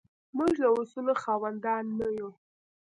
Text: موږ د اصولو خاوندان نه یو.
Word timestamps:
موږ 0.37 0.53
د 0.61 0.65
اصولو 0.79 1.13
خاوندان 1.23 1.83
نه 1.99 2.07
یو. 2.17 2.29